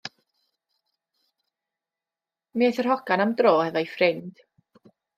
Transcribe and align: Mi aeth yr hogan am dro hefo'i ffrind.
Mi 2.57 2.69
aeth 2.71 2.83
yr 2.85 2.91
hogan 2.95 3.27
am 3.29 3.39
dro 3.43 3.55
hefo'i 3.63 3.89
ffrind. 3.95 4.47